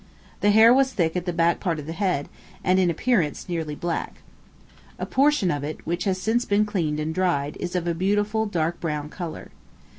[0.39, 2.27] The hair was thick at the back part of the head,
[2.63, 4.15] and, in appearance, nearly black.
[4.97, 8.47] A portion of it, which has since been cleaned and dried, is of a beautiful
[8.47, 9.51] dark brown color.